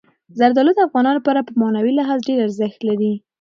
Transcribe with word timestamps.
زردالو 0.37 0.71
د 0.75 0.79
افغانانو 0.87 1.17
لپاره 1.19 1.45
په 1.47 1.53
معنوي 1.61 1.91
لحاظ 1.99 2.19
ډېر 2.27 2.39
ارزښت 2.47 2.79
لري. 2.89 3.13